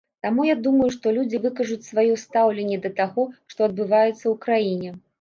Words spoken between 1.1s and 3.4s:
людзі выкажуць сваё стаўленне да таго,